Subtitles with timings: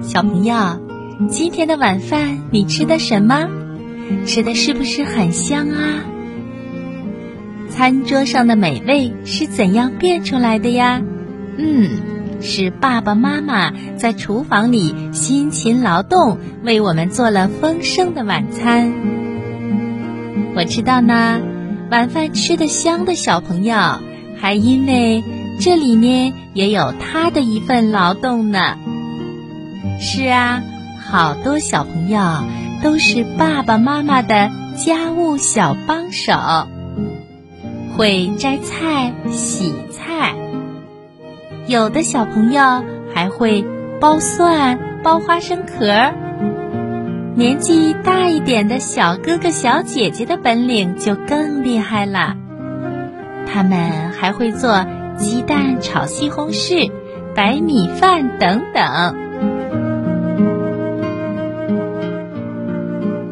[0.00, 0.54] 小朋友，
[1.28, 3.48] 今天的晚饭你吃的什么？
[4.26, 6.04] 吃的是不是很香啊？
[7.70, 11.00] 餐桌上的美味是怎样变出来的呀？
[11.56, 11.88] 嗯，
[12.40, 18.92] 是爸爸妈妈在厨房里辛勤劳动，为我们做了丰盛的晚餐。
[20.54, 21.40] 我知道呢，
[21.90, 23.74] 晚饭吃的香的小朋友，
[24.38, 25.24] 还因为
[25.60, 28.76] 这里面也有他的一份劳动呢。
[30.00, 30.62] 是啊，
[31.10, 32.20] 好多小朋友
[32.82, 36.32] 都是爸爸妈妈的家务小帮手，
[37.96, 40.34] 会摘菜、洗菜。
[41.66, 43.64] 有的小朋友还会
[44.00, 46.12] 剥蒜、剥花生壳。
[47.34, 52.34] 年纪大一点的小哥哥、小姐姐的本领就更厉害了，
[53.46, 54.84] 他们还会做
[55.16, 56.90] 鸡蛋炒西红柿、
[57.34, 59.16] 白米饭等等。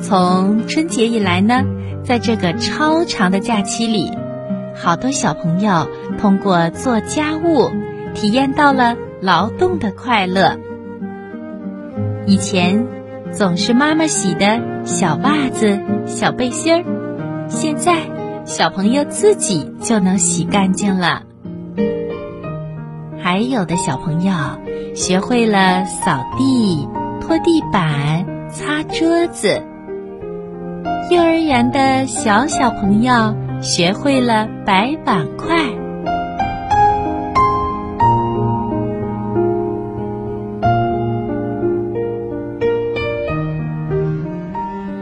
[0.00, 1.62] 从春节以来呢，
[2.04, 4.10] 在这个超长的假期里，
[4.74, 5.88] 好多小朋友
[6.18, 7.70] 通过做家务，
[8.14, 10.58] 体验到了劳动的快乐。
[12.26, 12.86] 以前。
[13.32, 16.84] 总是妈妈洗的小袜子、小背心儿，
[17.48, 17.96] 现在
[18.44, 21.22] 小朋友自己就能洗干净了。
[23.22, 24.32] 还有的小朋友
[24.94, 26.88] 学会了扫地、
[27.20, 29.62] 拖地板、擦桌子。
[31.10, 35.56] 幼儿园的小小朋友学会了摆碗筷。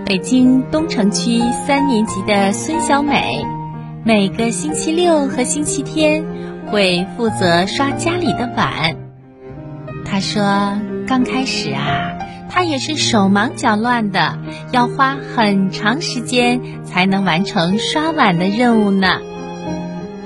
[0.04, 3.44] 北京东城区三年级的孙小美，
[4.04, 6.24] 每个星期六和星期天
[6.70, 8.96] 会负责刷家里的碗。
[10.04, 12.18] 他说：“刚开始啊，
[12.48, 14.38] 他也是手忙脚乱的，
[14.72, 19.20] 要花很长时间才能完成刷碗的任务呢。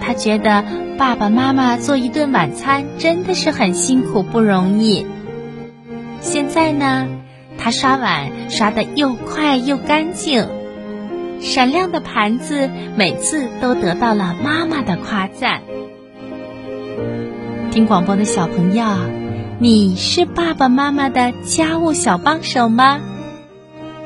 [0.01, 0.65] 他觉得
[0.97, 5.07] 爸爸妈妈做一顿晚餐真的是很辛苦不容易。
[6.21, 7.09] 现在呢？”
[7.57, 10.47] 他刷碗刷得又快又干净，
[11.41, 15.63] 闪亮的盘子每次都得到了妈妈的夸赞。
[17.75, 18.85] 听广播的小朋友，
[19.59, 23.01] 你是爸爸妈妈的家务小帮手吗？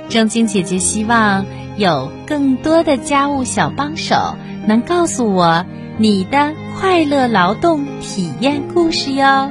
[0.09, 1.45] 正晶姐姐希望
[1.77, 4.37] 有更多的家务小帮手
[4.67, 5.67] 能告诉我
[5.99, 9.51] 你的快乐劳动体验故事哟。